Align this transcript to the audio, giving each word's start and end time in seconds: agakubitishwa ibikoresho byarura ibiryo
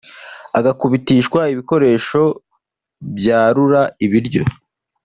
agakubitishwa 0.59 1.39
ibikoresho 1.53 2.21
byarura 3.17 3.81
ibiryo 4.05 4.43